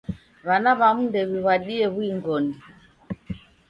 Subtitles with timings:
[0.47, 2.53] W'ana w'amu ndew'iw'adie w'uing'oni.